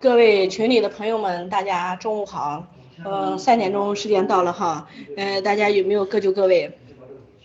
[0.00, 2.66] 各位群里的朋友们，大家中午好。
[3.04, 4.86] 嗯，三点钟时间到了哈。
[5.16, 6.78] 嗯，大家有没有各就各位？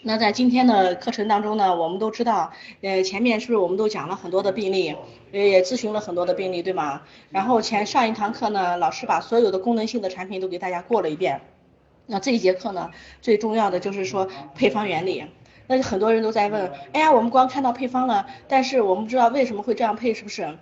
[0.04, 2.52] 那在今天的课程当中呢，我们都知道，
[2.82, 4.96] 呃，前面是不是我们都讲了很多的病例，
[5.32, 7.02] 也咨询了很多的病例，对吗？
[7.30, 11.42] 然后前上一堂课呢，老师把所有的功能性的产品都给大家过了一遍。
[12.06, 12.92] 那这一节课呢，
[13.22, 15.26] 最重要的就是说配方原理。
[15.68, 20.58] 那很多人都在问，哎呀，我们光看到配方了，但是我们不知道为什么会这样配，是不是？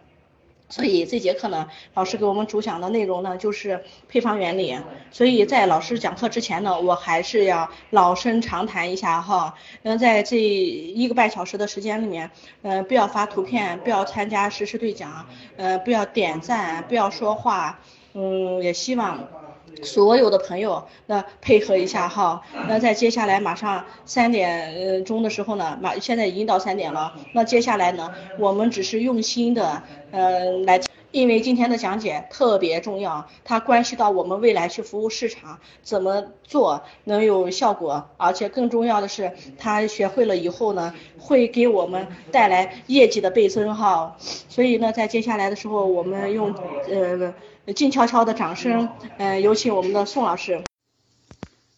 [0.70, 4.78] 所以这节课呢，老师给我们主讲的内容呢，就是配方原理。
[5.12, 9.56] 所以在老师讲课之前呢，我还是要老生常谈一下哈。
[9.84, 12.30] 嗯，在这一个半小时的时间里面，
[12.64, 17.80] 嗯，不要发图片，不要参加实时对讲，呃，不要点赞，不要说话。
[18.14, 19.37] 嗯，也希望。
[19.84, 22.42] 所有的朋友，那配合一下哈。
[22.68, 27.14] 那在接下来马上三点钟的时候呢，马现在已经到三点了。
[27.34, 44.16] 那接下来呢，我们只是用心的，嗯，来，因为今天的讲解特别重要，它关系到我们未来去服务市场怎么做能有效果，而且更重要的是，他学会了以后呢，会给我们带来业绩的倍增哈。
[44.20, 46.54] 所以呢，在接下来的时候，我们用
[46.90, 47.34] 呃。
[47.74, 48.88] 静悄悄的掌声，
[49.18, 50.64] 呃，有请我们的宋老师。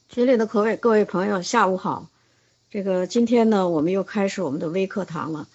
[0.08, 2.08] 群里的各位各位朋友，下午好。
[2.70, 5.48] 这个今天呢，我们又开始我们的微课堂了。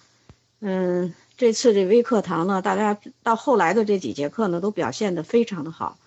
[0.59, 5.97] 嗯，这次这微课堂呢，大家到后来的这几节课呢，都表现的非常的好。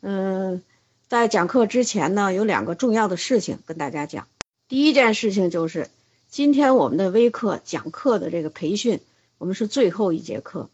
[0.00, 0.60] 嗯，
[1.06, 4.26] 在讲课之前呢，有两个重要的事情跟大家讲。
[4.66, 5.88] 第一件事情就是，
[6.28, 8.98] 今天我们的微课讲课的这个培训，
[9.38, 10.68] 我们是最后一节课。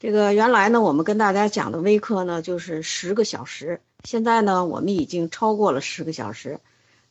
[0.00, 3.82] 这个原来呢，我们跟大家讲的微课呢，就是十个小时。
[4.02, 6.58] 现在呢，我们已经超过了十个小时，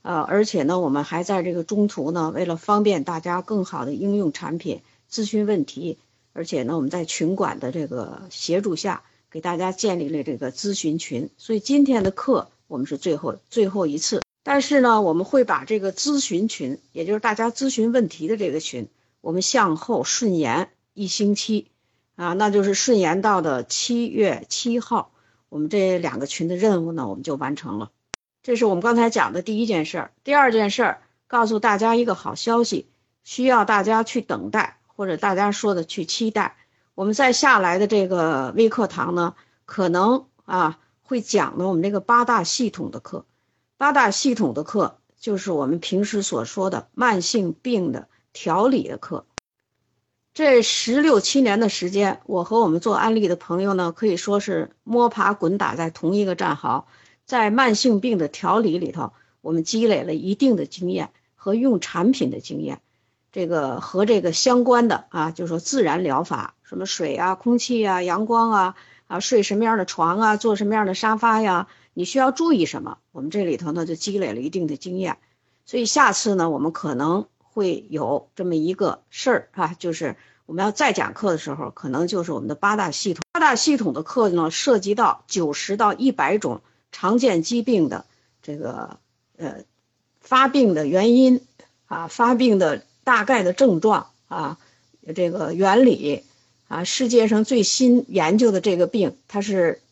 [0.02, 6.00] 呃，而且呢，我们还在这个中途呢，为了方便大家更好的应用产品、咨询问题，
[6.34, 11.30] 而且呢，我们在群管的这个协助下，给大家建立了这个咨询群。
[11.38, 18.88] 所以今天的课我们是最后最后一次，但是呢，我们会把这个咨询群，也就是大家咨询问题的这个群，
[19.22, 21.68] 我们向后顺延一星期。
[22.20, 25.14] 啊，那就是顺延到的七月七号，
[25.48, 27.92] 我们这两个群的任务呢，我们就完成了。
[28.44, 30.12] 这是我们刚才讲的第一件事儿。
[30.26, 32.90] 第二件事儿，告诉大家一个好消息，
[33.24, 36.58] 需要大家去等待，或者大家说的去期待。
[36.94, 43.24] 我们在下来的这个微课堂呢，可能啊会讲的我们这个八大系统的课。
[43.78, 49.26] 八大系统的课就是我们平时所说的慢性病的调理的课。
[50.40, 56.88] 这十六七年的时间，我和我们做安利的朋友呢，可以说是摸爬滚打在同一个战壕，
[57.26, 59.12] 在慢性病的调理里头，
[59.42, 62.80] 我们积累了一定的经验和用产品的经验，
[63.34, 68.76] 这个和这个相关的啊，就是说自然疗法，什么水啊、空气啊、阳光啊，
[69.08, 75.18] 啊睡什么样的床啊，坐什么样的沙发呀，你需要注意什么，我们这里头呢就积累了一定的经验，
[75.66, 80.16] 所以下次呢，我们可能会有这么一个事儿啊，就是。
[80.50, 83.22] 我们要再讲课的时候，可能就是我们的八大系统。
[83.32, 86.62] 八大系统的课呢，涉及到九十到一百种
[86.92, 88.04] 常见疾病的
[88.42, 88.98] 这个
[89.38, 89.58] 呃
[90.22, 91.46] 发病的原因
[91.86, 94.58] 啊，发病的大概的症状啊，
[95.16, 96.24] 这个原理
[96.68, 99.84] 啊，世界上最新研究的这个病，它是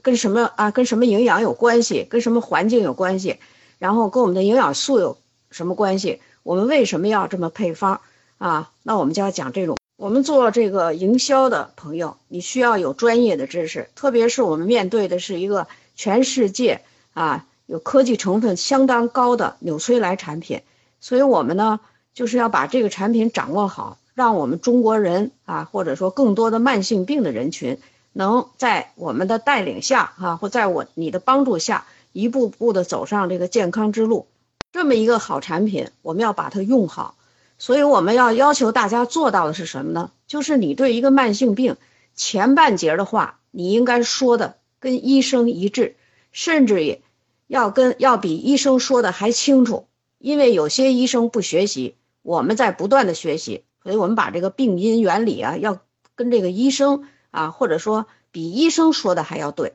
[0.00, 0.70] 跟什么啊？
[0.70, 2.06] 跟什么营养有关系？
[2.08, 3.36] 跟什么环境有关系？
[3.78, 5.18] 然后跟我们的营养素有
[5.50, 6.22] 什么关系？
[6.42, 8.00] 我们为什么要这么配方
[8.38, 8.72] 啊？
[8.82, 9.76] 那我们就要讲这种。
[9.98, 16.82] 我们做这个营销的朋友，你需要有专业的知识，特别是我们面对的是一个全世界
[17.14, 20.60] 啊有科技成分相当高的纽崔莱产品，
[21.00, 21.80] 所以我们呢
[22.12, 27.78] 就是要把这个产品掌握好，让我们中国人啊或者说更多的慢性病的人群，
[28.12, 34.26] 能在我们的带领下啊或在我你的帮助下，一步步的走上这个健康之路。
[34.72, 37.14] 这么一个好产品，我们要把它用好。
[37.58, 40.10] 所以我们要要求大家做到的是什么呢？
[40.26, 41.76] 就是你对一个慢性病
[42.14, 45.96] 前半截的话，你应该说的跟医生一致，
[46.32, 47.00] 甚至也
[47.46, 49.86] 要跟要比医生说的还清楚。
[50.18, 55.78] 因为有些医生不学习，我们在不断的学习，所以我们把这个病因原理啊，要
[56.14, 59.74] 跟这个医生啊，或者说比医生说的还要对。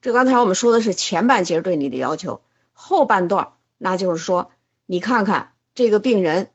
[0.00, 2.40] 这刚才我们说的是前半截对你的要求，
[2.72, 4.50] 后半段那就是说，
[4.86, 6.48] 你看看这个病人。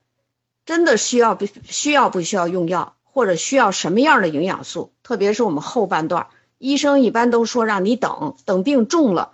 [0.67, 4.91] 真的需要不需要不需要用药，或者需要什么样的营养素？
[5.01, 6.27] 特别是我们后半段，
[6.57, 9.31] 医生一般都说让你等等病重了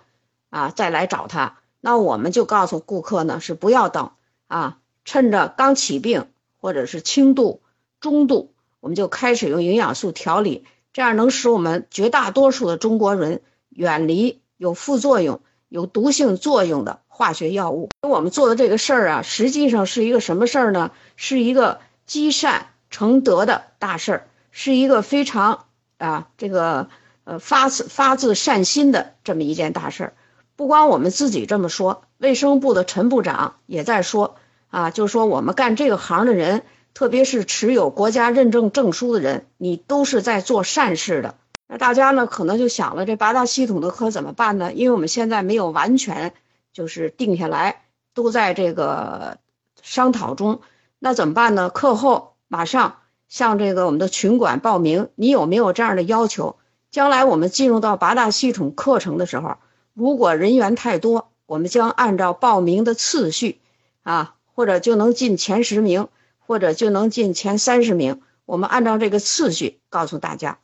[0.48, 1.58] 啊再来找他。
[1.80, 4.12] 那我们就告诉顾客呢是不要等
[4.46, 7.62] 啊，趁着刚起病或者是轻度、
[7.98, 17.88] 中度，我们就开始用营养素调理，这样能使我们绝大多数的中国人远离有副作用、有毒性作用的化学药物。
[18.02, 20.90] 我们做的这个事儿啊，实际上是一个什么事儿呢？
[21.16, 25.66] 是一个积善成德的大事儿，是一个非常
[25.98, 26.88] 啊这个
[27.24, 30.12] 呃发自发自善心的这么一件大事儿。
[30.56, 34.36] 不光我们自己这么说，卫生部的陈部长也在说
[34.70, 36.62] 啊，就是说我们干这个行的人。
[36.96, 41.34] 特别是持有国家认证证书的人，你都是在做善事的。
[41.66, 44.72] 那大家呢，可能就想了，这八大系统的课怎么办呢？
[44.72, 46.32] 因为我们现在没有完全
[46.74, 49.38] 就是定下来，都在这个
[49.80, 50.60] 商讨中。
[50.98, 51.70] 那怎么办呢？
[51.70, 52.98] 课后马上
[53.28, 56.56] 向这个我们的群管报名，你有没有这样的要求？
[56.90, 59.56] 将来我们进入到八大系统课程的时候，
[59.94, 63.60] 如果人员太多，我们将按照报名的次序
[64.02, 66.08] 啊，或者就能进前十名。
[66.46, 68.20] 或者就能进前三十名。
[68.44, 70.58] 我们按照这个次序告诉大家，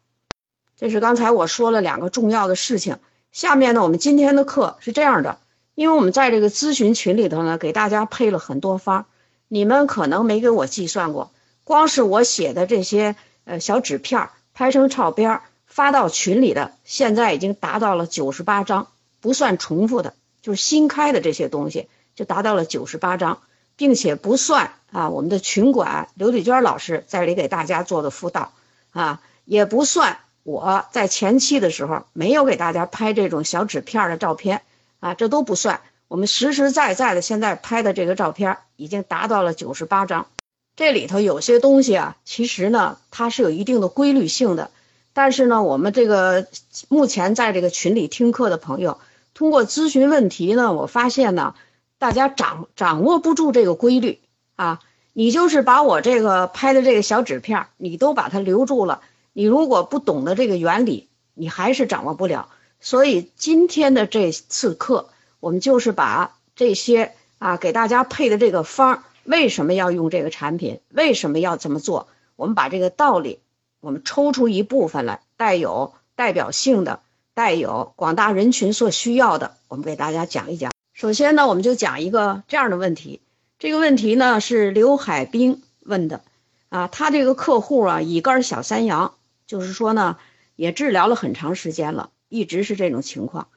[0.77, 2.99] 这是刚才我说了两个重要的事情。
[3.33, 5.39] 下面呢，我们今天的课是这样的，
[5.81, 9.07] 因为我们在这个咨询群里头呢，给大家配了很多方，
[9.49, 11.33] 你们可能没给我计算过，
[11.65, 13.17] 光是我写的这些
[13.47, 18.89] 呃小纸片拍成照片发到群里的，现在已经达到了九十八张，
[19.23, 20.13] 不算重复的，
[20.43, 23.39] 就是新开的这些东西就达到了九十八张。
[23.79, 28.53] 并且不算啊，我们的群管刘丽娟老师在这里给大家做的辅导
[28.91, 34.61] 啊，也不算我在前期的时候没有给大家拍这种小纸片的照片
[35.01, 35.81] 啊，这都不算。
[36.07, 40.29] 我们实实在在的现在拍的这个照片已经达到了九十八张。
[40.77, 44.71] 这里头有些东西啊，其实呢它是有一定的规律性的，
[45.13, 46.47] 但是呢，我们这个
[46.89, 48.99] 目前在这个群里听课的朋友，
[49.35, 51.55] 通过咨询问题呢，我发现呢。
[52.01, 54.21] 大家掌掌握不住这个规律
[54.57, 54.81] 啊！
[55.13, 59.03] 你就是把我这个拍的这个小纸片，你都把它留住了。
[59.35, 62.49] 你如果不懂得这个原理，你还是掌握不了。
[62.81, 73.39] 所以今天的这次课，我们就是把这些啊给大家配的这个方，为什么要用这个产品，为什么要这么做，我们把这个道理，
[73.81, 77.01] 我们抽出一部分来，带有代表性的，
[77.35, 80.73] 带有广大人群所需要的，我们给大家讲一讲。
[80.95, 83.21] 首先呢，我们就讲一个这样的问题。
[83.59, 86.23] 这个问题呢是刘海兵问的，
[86.71, 89.15] 啊，他这个客户啊，乙肝小三阳，
[89.47, 90.17] 就是说呢，
[90.57, 93.49] 也治疗了很长时间了，一直是这种情况。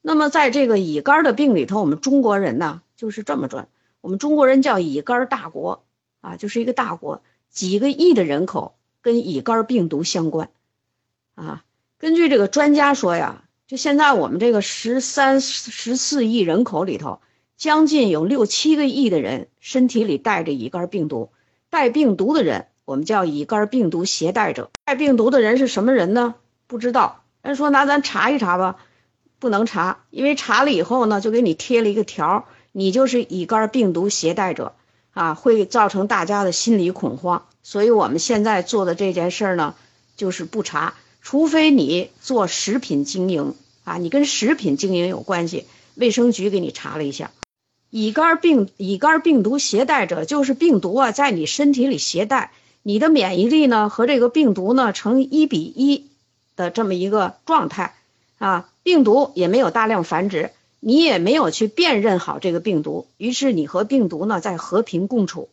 [0.00, 3.68] 那么在这个乙肝的病里头，我们中国人呢就是这么转，
[4.00, 5.84] 我们中国人叫乙肝大国
[6.22, 10.48] 啊，就是一个大国，几个亿的人口跟乙肝病毒相关，
[11.34, 11.64] 啊，
[11.98, 13.44] 根据这个专家说呀。
[13.66, 17.20] 就现在我们这个十三十四亿人口里头，
[17.56, 21.30] 将近有六七个亿的人身体里带着乙肝病毒，
[21.68, 24.72] 带病毒的人我们叫乙肝病毒携带者。
[24.84, 26.34] 带病毒的人是什么人呢？
[26.66, 27.19] 不知道。
[27.42, 28.76] 人说那咱查一查吧，
[29.38, 34.74] 不能查，因为查了以后呢，就给你贴了一个条，你就是乙肝病毒携带者
[35.12, 37.46] 啊，会造成大家的心理恐慌。
[37.62, 39.74] 所以我们现在做的这件事儿呢，
[40.16, 40.94] 就是不查。
[41.22, 43.54] 除非你做食品经营
[43.84, 47.30] 啊，你跟食品经营有关系，卫生局给你查了一下，
[47.90, 52.52] 乙肝病乙肝病毒携带者就是病毒啊，在你身体里携带，
[52.82, 56.09] 你的免疫力呢和这个病毒呢成一比一
[56.60, 57.94] 的这么一个状态
[58.38, 65.48] 啊，病毒也没有大量繁殖，你也没有去辨认好这个病毒，于是你和病毒呢在和平共处，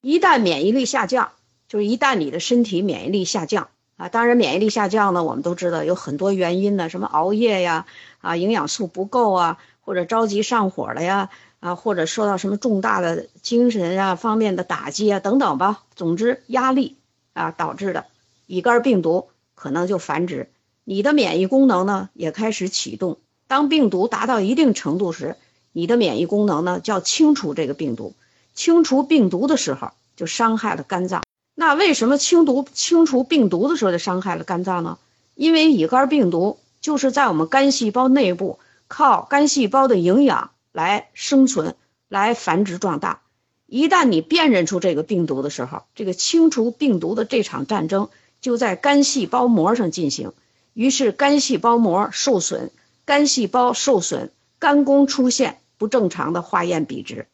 [0.00, 1.32] 一旦免疫力下降，
[1.68, 3.68] 就是一旦你的身体免疫力下降。
[3.96, 7.86] 啊，当然，免疫力下降呢，我们都知道有很多原因呢，什么熬夜呀，
[8.20, 15.84] 啊，营养素不够啊，或者着急上火了呀，啊，或者受到什么重大的精神啊方面的打击啊等等吧。
[15.94, 16.96] 总之，压力
[17.34, 18.06] 啊导致的
[18.48, 20.50] 乙肝病毒可能就繁殖，
[20.84, 23.18] 你的免疫功能呢也开始启动。
[23.46, 25.36] 当病毒达到一定程度时，
[25.72, 28.14] 你的免疫功能呢叫清除这个病毒，
[28.54, 31.22] 清除病毒的时候就伤害了肝脏。
[31.54, 34.98] 那为什么清毒清除病毒的时候就伤害了肝脏呢？
[35.34, 38.58] 因为乙肝病毒就是在我们肝细胞内部
[38.88, 41.76] 靠肝细胞的营养来生存、
[42.08, 43.20] 来繁殖壮大。
[43.66, 48.08] 一旦你辨认出这个病毒的时候，这个清除病毒的这场战争
[48.44, 50.34] 就在肝细胞膜上进行。
[50.74, 52.70] 于是肝细胞膜受损，
[53.06, 57.26] 肝细胞受损，肝功出现不正常的化验比值。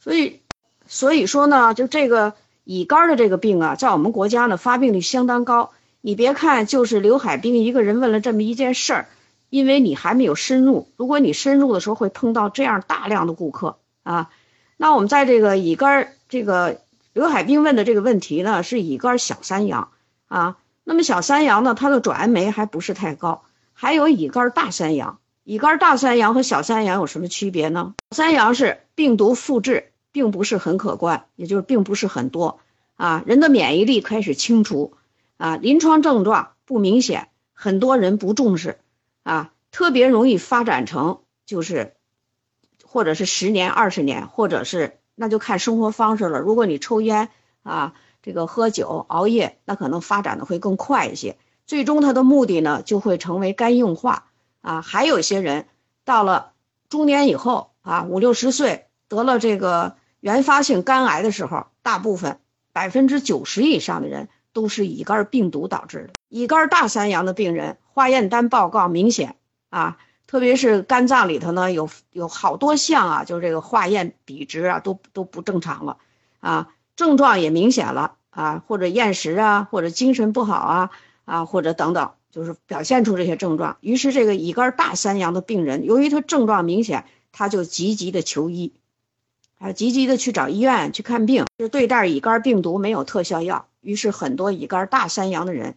[0.00, 0.40] 所以，
[0.86, 2.32] 所以说呢，就这个。
[2.64, 5.72] 乙肝的这个病啊，在我们国家呢发病率相当高。
[6.00, 9.08] 你别看就是刘海兵一个人问了这么一件事儿，
[9.50, 10.86] 因为你还没有深入。
[10.96, 14.30] 如果你深入的时候会碰到这样大量的顾客啊。
[14.76, 16.80] 那我们在这个乙肝这个
[17.12, 19.90] 刘海兵问的这个问题呢，是乙肝小三阳
[20.28, 20.56] 啊。
[20.84, 23.42] 那么小三阳呢，它的转氨酶还不是太高。
[23.72, 27.94] 还有乙肝大三阳，乙肝大三阳和小三阳有什么区别呢？
[28.10, 32.60] 三阳是病毒复制并不是很可观，也就是并不是很多
[32.96, 34.94] 啊，人的免疫力开始清除
[35.36, 38.78] 啊，临床症状不明显，很多人不重视
[39.22, 41.94] 啊，特别容易发展成就是，
[42.84, 46.40] 或者是十年、二十年，或者是那就看生活方式了。
[46.40, 47.30] 如果你抽烟
[47.62, 51.36] 啊，这个喝酒、熬夜，那可能发展的会更快一些。
[51.66, 54.26] 最终，它的目的呢，就会成为肝硬化
[54.60, 54.82] 啊。
[54.82, 55.66] 还有一些人
[56.04, 56.52] 到了
[56.88, 62.40] 中年以后啊，五六十岁得了这个原发性肝癌的时候，大部分
[62.72, 66.14] 百分之九十以上的人都是乙肝病毒导致的。
[66.28, 69.36] 乙肝大三阳的病人，化验单报告明显
[69.70, 69.98] 啊，
[70.32, 75.98] 特别是肝脏里头呢，有有好多项啊，就是这个化验比值啊，都都不正常了
[76.40, 80.90] 啊，症状也明显了啊，或者厌食啊，或者精神不好啊。
[81.24, 83.76] 啊，或者等等，就是表现出这些症状。
[83.80, 88.72] 于是，这个乙肝大三阳的病人，由于他症状明显，他就积极的求医，
[89.58, 91.46] 啊，积极的去找医院去看病。
[91.58, 95.76] 就对待乙肝病毒没有特效药，于是很多乙肝大三阳的人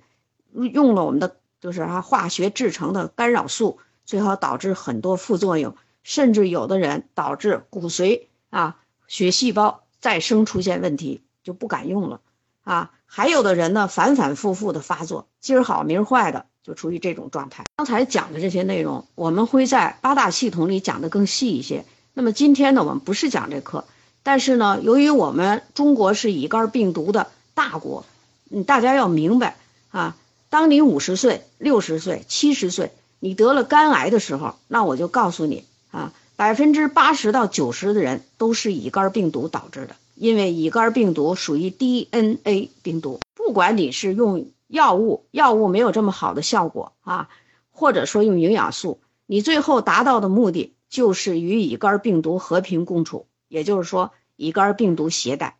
[0.51, 12.21] 用了我们的就是啊化学制成的干扰素，最后导致很多副作用，甚至有的人导致骨髓啊血细胞再生出现问题，就不敢用了。
[12.63, 17.65] 啊，还有的人呢，反反复复的发作，今儿好明儿坏的，就处于这种状态。
[17.75, 21.85] 刚才讲的这些内容，我们会在八大系统里讲的更细一些。
[22.15, 23.85] 那么今天呢，我们不是讲这课，
[24.23, 28.03] 但是呢，由于我们中国是乙肝病毒的大国，
[28.49, 29.57] 嗯，大家要明白
[29.91, 30.15] 啊，
[30.49, 32.91] 当你五十岁、六十岁、七十岁，
[33.25, 39.95] 你得了肝癌的时候，那我就告诉你啊，百分之八十到九十的人都是乙肝病毒导致的。
[40.13, 47.29] 因为乙肝病毒属于 DNA 病毒，不管你是用药物，药物没有这么好的效果啊，
[47.71, 55.57] 或者说用营养素，你最后达到的目的就是与乙肝病毒和平共处，也就是说乙肝病毒携带。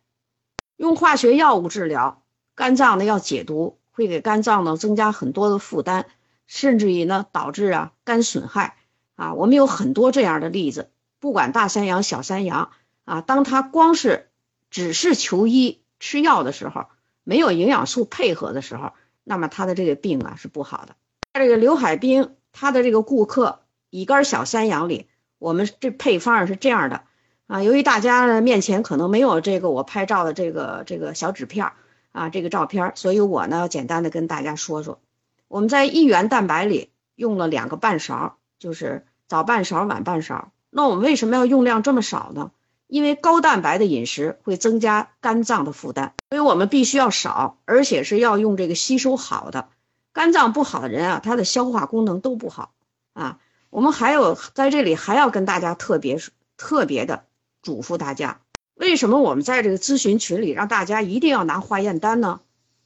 [0.76, 2.22] 用化学药物治疗
[2.54, 6.06] 肝脏呢要解毒，会给肝脏呢增加很多的负担，
[6.46, 8.76] 甚至于呢导致啊肝损害
[9.14, 9.34] 啊。
[9.34, 12.70] 我们有很多这样的例子，不管大三阳小三阳
[13.04, 14.28] 啊，当他光是
[14.70, 16.86] 只是求医吃药的时候，
[17.24, 18.92] 没有营养素配合的时候，
[19.24, 20.96] 那么他的这个病啊是不好的。
[21.34, 23.60] 这个刘海滨他的这个顾客
[23.90, 27.02] 乙肝小三阳里，我们这配方是这样的
[27.46, 27.62] 啊。
[27.62, 31.72] 由于大家面前可能没有这个我拍照的这个这个小纸片
[32.12, 35.00] 啊，这个照片，所以我呢简单的跟大家说说，
[35.48, 40.50] 我们在一元蛋白里用了两个半勺，就是早半勺晚半勺。
[40.70, 42.50] 那我们为什么要用量这么少呢？
[42.88, 49.68] 因为高蛋白的饮食会增加肝脏的负担，所以我们必须要少，而且是要用这个吸收好的。
[50.12, 52.72] 肝脏不好的人啊，他的消化功能都不好
[53.12, 53.38] 啊。
[53.70, 56.20] 我们还有在这里还要跟大家特别
[56.56, 57.24] 特别的
[57.60, 58.40] 嘱咐大家，
[58.74, 62.40] 为什么我们在这个咨询群里让大家一定要拿化验单呢？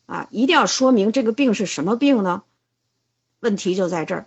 [0.07, 2.43] 啊，一定要说明这个病是什么病呢？
[3.41, 4.27] 问题就在这儿，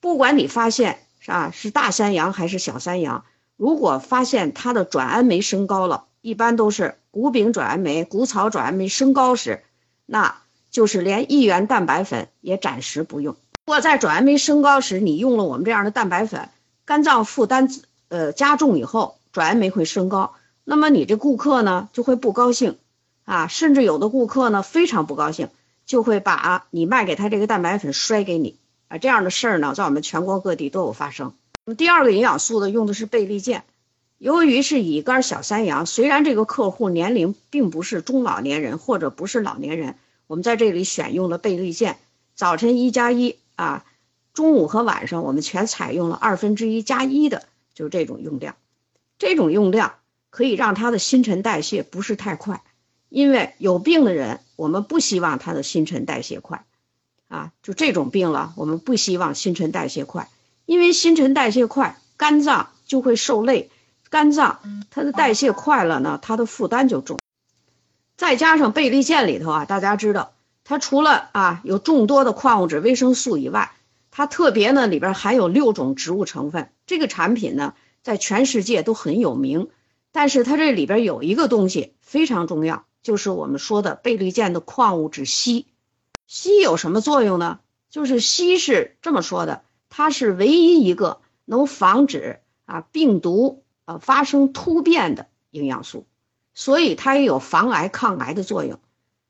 [0.00, 3.24] 不管你发现是啊是大三阳还是小三阳。
[3.56, 9.62] 如果发现它的转氨酶升高了，一般都是谷丙转氨酶、谷草转氨酶升高时，
[10.06, 10.38] 那
[10.70, 13.34] 就是连一元蛋白粉也暂时不用。
[13.66, 16.48] 如果在转氨酶升高时，你用了我们这样的蛋白粉，
[16.84, 17.68] 肝脏负担
[18.08, 22.76] 呃加重以后，转氨酶会升高，那么你这顾客呢就会不高兴
[23.24, 25.48] 啊，甚至有的顾客呢非常不高兴，
[25.86, 28.56] 就会把你卖给他这个蛋白粉摔给你
[28.88, 31.34] 啊，这样的事儿呢在我们全国各地都有发生。
[31.66, 33.64] 那么第二个营养素呢，用的是贝利健。
[34.18, 41.98] 由于是乙肝小三阳，虽然这个客户年龄并不是中老年人或者不是老年人，我们在这里选用了贝利健。
[42.34, 43.84] 早晨一加一啊，
[44.32, 48.56] 中午和晚上我们全采用了二分之一加一的，就是这种用量。
[49.18, 49.96] 这种用量
[50.30, 52.62] 可以让他的新陈代谢不是太快，
[53.14, 56.64] 因为有病的人我们不希望他的新陈代谢快
[57.28, 60.28] 啊，就这种病了，我们不希望新陈代谢快。
[60.66, 63.70] 因为新陈代谢快，肝脏就会受累，
[64.10, 64.58] 肝脏
[64.90, 67.20] 它的代谢快了呢，它的负担就重。
[68.16, 70.32] 再加上贝利健里头啊，大家知道，
[70.64, 73.70] 它除了啊有众多的矿物质、维生素以外，
[74.10, 76.68] 它特别呢里边含有六种植物成分。
[76.84, 79.68] 这个产品呢在全世界都很有名，
[80.10, 85.66] 但是它这里边有一个东西非常重要，就是我们说的贝利健的矿物质硒。
[86.28, 87.60] 硒有什么作用呢？
[87.90, 89.62] 就是硒是这么说的。
[89.90, 96.06] 它是唯一一个能防止啊病毒呃发生突变的营养素，
[96.54, 98.80] 所以它也有防癌抗癌的作用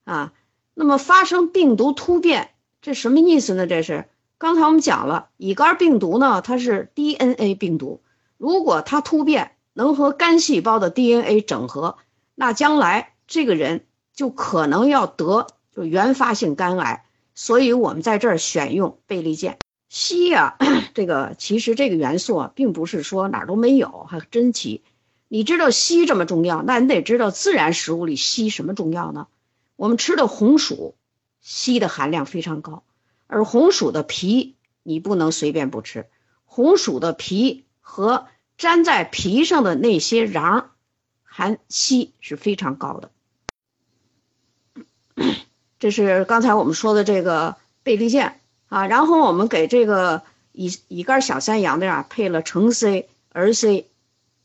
[0.04, 0.32] 啊。
[0.72, 3.66] 那么发生病毒突变，这什么意思呢？
[3.66, 8.02] 这是刚才我们讲了，乙肝病毒呢，它是 DNA 病毒，
[8.38, 11.98] 如果它突变能和肝细胞的 DNA 整合，
[12.36, 17.04] 那将来这个人就可能要得就原发性肝癌。
[17.34, 19.58] 所以我们在这儿选用倍利健。
[19.90, 20.56] 硒啊，
[20.94, 24.82] 这个其实这个元素啊，并不是说哪儿都没有，还真奇。
[25.28, 29.26] 你知道硒这么重要，那你得知道自然食物里硒什么重要呢？
[29.76, 30.94] 我们吃的红薯，
[31.42, 32.84] 硒的含量非常高，
[33.26, 34.54] 而红薯的皮
[34.84, 36.06] 你不能随便不吃，
[36.44, 38.26] 红薯的皮和
[38.58, 40.66] 粘在皮上的那些瓤，
[41.24, 43.10] 含硒是非常高的。
[45.78, 48.40] 这是刚才我们说的这个倍立健。
[48.70, 53.86] 啊，然后我们给这个乙乙肝小三阳的呀配了橙 C 儿 C，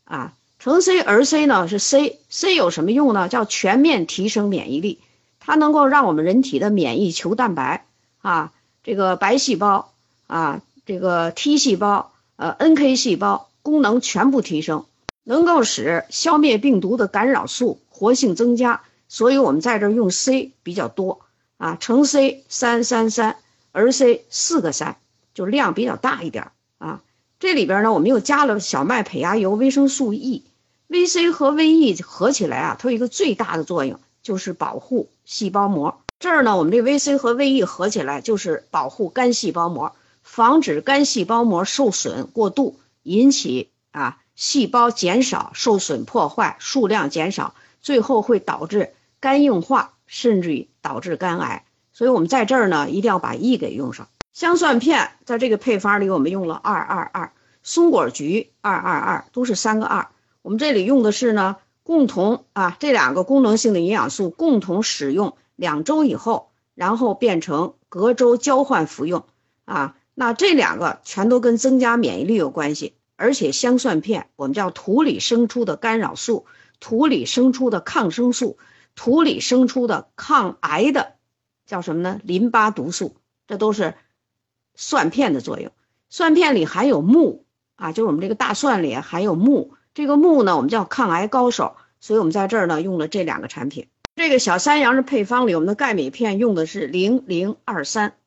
[0.04, 3.28] 啊，橙 C 儿 C 呢是 C，C 有什么用呢？
[3.28, 5.00] 叫全面提升免疫力，
[5.40, 7.86] 它能够让我们人体的免疫球蛋白
[8.20, 8.52] 啊，
[8.84, 9.90] 这个白细胞
[10.28, 14.84] 啊，这个 T 细胞呃 NK 细胞功能全部提升，
[15.24, 21.20] 能够使消灭病毒的干扰素活性增加，所以我们在这儿用 C 比较多
[21.58, 23.36] 啊，乘 C 三三三。
[23.72, 24.96] 而 C 四个三，
[25.32, 27.02] 就量比较大一点啊。
[27.38, 36.00] 这里边呢，我们又加了小麦胚芽油、维生素 E，VC 和 VE 合起来啊，它有一个最大的作用，就是保护细胞膜。
[36.18, 51.64] 这儿呢，我们这 VC 和 VE 合起来就是保护肝细胞膜，防止肝细胞膜受损过度，引起啊细胞减少、受损、破坏、数量减少，最后会导致肝硬化，甚至于导致肝癌。
[51.92, 54.08] 所以我们在这儿呢，一定要把 E 给用上。
[54.32, 60.08] 香蒜片在这个配方里，我们用了二二二，松果菊二二二，都是三个二。
[60.42, 69.24] 我们这里用的是呢，共同啊这两个功能性的营养素共同使用两周以后，然后变成隔周交换服用
[69.66, 69.96] 啊。
[70.14, 76.46] 那这两个全都跟增加免疫力有关系，而且香蒜片我们叫土里生出的干扰素，
[76.78, 78.56] 土里生出的抗生素，
[79.00, 81.14] 土里生出的抗癌的。
[81.64, 82.20] 叫什么呢？
[82.22, 83.94] 淋巴毒素，这都是
[84.74, 85.72] 蒜片的作用。
[86.10, 89.70] 蒜片里含有钼啊，就是我们这个大蒜里含有钼。
[89.94, 93.88] 这个钼呢，我们叫抗癌高手，所以我们在这儿呢用了这两个产品。
[94.16, 98.18] 这个小三阳的配方里，我们的钙镁片用的是零零二三。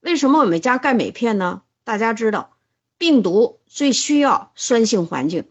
[0.00, 1.62] 为什么我们加钙镁片呢？
[1.84, 2.54] 大家知道，
[2.98, 5.48] 病毒最需要酸性环境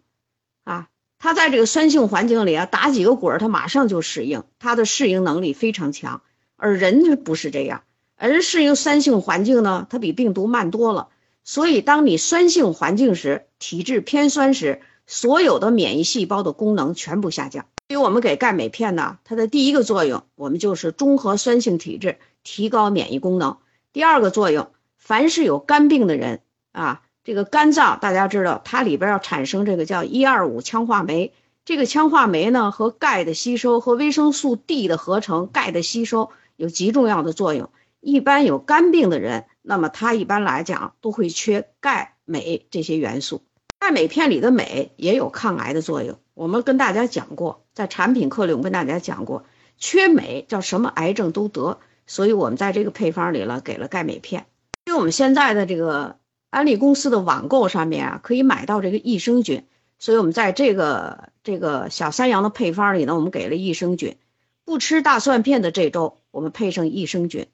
[0.66, 0.90] 啊，
[1.28, 6.22] 它在这个酸性环境里啊，打几个滚儿，它马上就适应，它的适应能力非常强。
[6.56, 7.84] 而人不是这样，
[8.16, 11.10] 而适应酸性环境呢，它比病毒慢多了。
[11.44, 17.66] 所以，当你酸性环境时，体质偏酸时，所有的免疫细胞的功能全部下降。
[17.90, 23.58] 所以我们给钙镁片呢，它的第一个作用，我们就是中和酸性体质，提高免疫功能。
[23.92, 26.40] 第二个作用，凡是有肝病的人
[26.72, 31.34] 啊，这个肝脏大家知道，它里边要产生这个叫一二五羟化酶。
[31.66, 36.30] 这个羟化酶呢，和钙的吸收和维生素 D 的合成，钙的吸收。
[36.56, 37.70] 有极重要的作用。
[38.00, 43.42] 一般有肝病的人，那么他一般来讲都会缺钙、镁这些元素。
[43.78, 46.18] 钙镁片里的镁也有抗癌的作用。
[46.34, 49.44] 我们跟大家讲过，在产品课里我跟大家讲过，
[49.78, 51.78] 缺镁叫什么癌症都得。
[52.06, 54.46] 所以我们在这个配方里了给了钙镁片。
[54.86, 56.16] 因为我们现在的这个
[56.58, 59.65] 安利公司的网购上面啊，可以买到这个益生菌，
[60.00, 64.17] 所以我们在这个这个小三阳的配方里呢，我们给了益生菌。
[64.65, 66.17] 不吃大蒜片的这周。
[66.32, 67.48] 我们配上益生菌，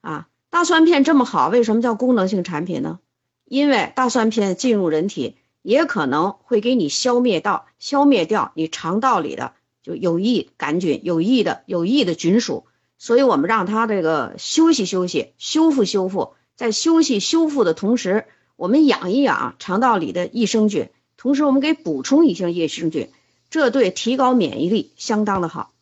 [0.00, 2.98] 啊，大蒜片这么好，为什么叫功能性产品呢？
[3.44, 9.52] 因为大蒜片进入人体，也可能会给你消灭到消灭掉你肠道里的
[9.84, 12.64] 就有益杆菌、有益的有益的菌属，
[12.98, 23.10] 所以我们让它这个休息休息、修复修复，在休息修复的同时，我们养一养肠道里的益生菌，同时我们给补充一些益生菌，
[23.50, 25.72] 这对提高免疫力相当的好。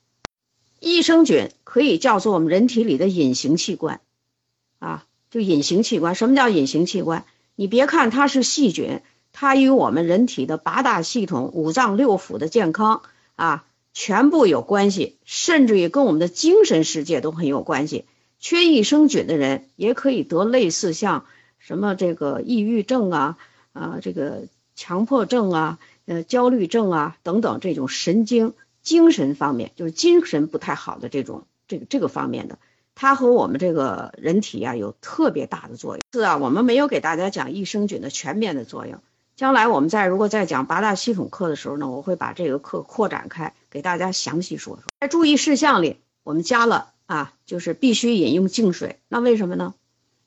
[0.81, 4.01] 益生菌可以叫做我们人体里的隐形器官，
[4.79, 6.15] 啊，就隐形器官。
[6.15, 7.25] 什么叫隐形器官？
[7.55, 9.01] 你别看它是细菌，
[9.33, 13.03] 它与我们人体的八大系统、五脏六腑的健康
[13.37, 18.07] 啊，全部有关系，甚至于跟我们的精神世界都很有关系。
[18.41, 21.27] 缺益生菌的人也可以得类似像
[21.64, 23.38] 什么这个抑郁症啊，
[23.72, 28.55] 啊，这个强迫症啊，呃，焦虑症啊等等这种神经。
[28.83, 32.59] 精神方面就是精神不太好的这种这个这个方面的，
[32.96, 36.03] 它和我们这个人体啊有特别大的作用。
[36.12, 38.98] 是啊，我们没有给大家讲益生菌的全面的作用。
[39.37, 44.83] 将来我们在如果再讲八大系统课的时候呢，我会把这个课扩展开，给大家详细说说。
[44.98, 48.98] 在注意事项里，我们加了啊，就是必须饮用净水。
[49.07, 49.75] 那为什么呢？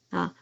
[0.10, 0.34] 啊，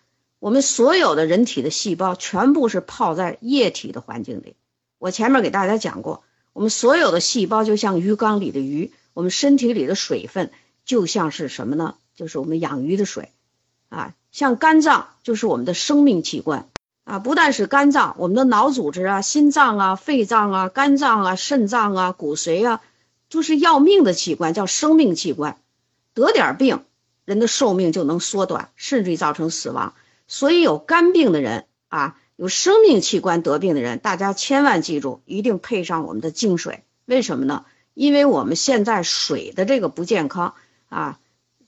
[0.43, 4.57] 我们所有的人体的细胞全部是泡在液体的环境里。
[4.99, 10.51] 我前面给大家讲过，我们所有的细胞就像鱼缸里的鱼，我们身体里的水分
[10.83, 11.95] 就像是什么呢？
[12.13, 13.29] 就是我们养鱼的水。
[13.87, 16.67] 啊，像肝脏就是我们的生命器官
[17.05, 22.81] 啊，不但是肝脏，我们的脑组织啊、心脏啊、肺脏啊、肝脏啊、肾脏啊、骨髓啊，
[23.29, 25.57] 就是要命的器官，叫生命器官。
[26.13, 26.83] 得点病，
[27.23, 29.93] 人的寿命就能缩短，甚至于造成死亡。
[30.33, 36.81] 所以有肝病的人啊，有生命器官得病的人，大家千万记住，一定配上我们的净水。
[37.05, 37.65] 为什么呢？
[37.93, 40.55] 因为我们现在水的这个不健康
[40.89, 41.19] 啊，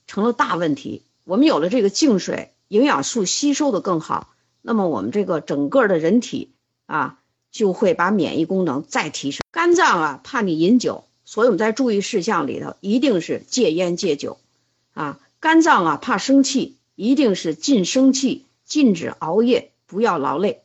[0.08, 1.04] 成了大问题。
[1.22, 6.50] 我们有了这个净水，营养素吸收的更好，那么我们这个整个的人体
[6.86, 7.20] 啊，
[7.52, 9.42] 就会把免疫功能再提升。
[9.52, 11.04] 肝脏啊，怕你饮酒。
[11.24, 14.38] 所以我们在注意事项里头，一定是戒烟戒酒，
[14.92, 20.62] 啊，肝脏啊怕生气，一定是禁生气，禁止熬夜，不要劳累，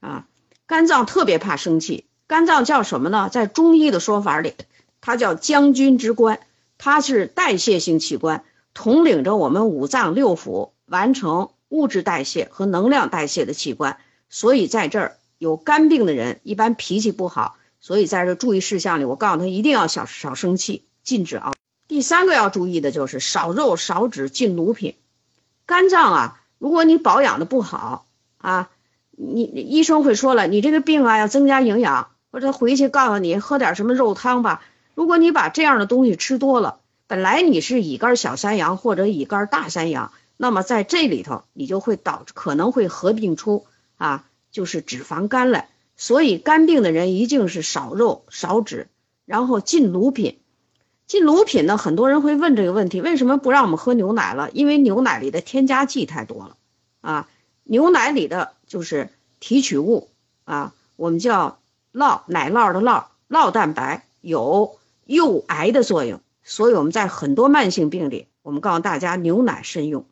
[0.00, 0.26] 啊，
[0.66, 3.28] 肝脏特别怕生气，肝脏叫什么呢？
[3.30, 4.54] 在中医的说法里，
[5.00, 6.40] 它叫将军之官，
[6.78, 13.98] 它是代谢性器官，统领着我们五脏六腑，完成物质代谢和能量代谢的器官。
[14.30, 17.56] 所以在这儿有肝病的人，一般脾气不好。
[17.80, 21.52] 所以在这注意事项里，我告诉他一定要少少生气，禁止熬。
[21.88, 24.94] 第三个要注意的就是少肉少脂，禁卤品。
[25.66, 28.06] 肝脏啊，如果你保养的不好
[28.38, 28.70] 啊，
[29.10, 34.62] 你医生会说了，你这个病啊要增加营养，或者回去告诉你喝点什么肉汤吧。
[34.94, 45.68] 如果你把这样的东西吃多了，本来你是乙肝小三阳或者乙肝大三阳，那么在这里头你就会导可能会合并出啊，就是脂肪肝来。
[45.96, 48.86] 所以肝病的人一定是少肉少脂，
[49.26, 50.38] 然后禁卤品。
[51.12, 54.50] 进乳品呢，很多人会问这个问题：为什么不让我们喝牛奶了？
[54.52, 56.56] 因为牛奶里的添加剂太多了
[57.02, 57.28] 啊！
[57.64, 60.08] 牛奶里的就是提取物
[60.44, 61.58] 啊，我们叫
[61.92, 70.06] 酪奶酪的酪酪蛋白有诱癌的作用，所以我们在很多慢性病里，我们告诉大家牛奶慎用。